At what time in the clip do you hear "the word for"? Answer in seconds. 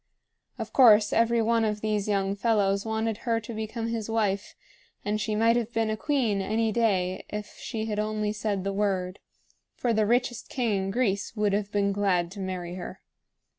8.63-9.93